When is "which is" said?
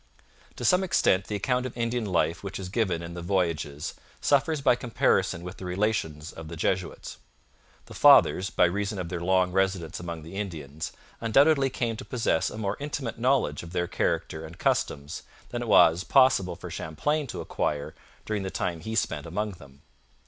2.43-2.69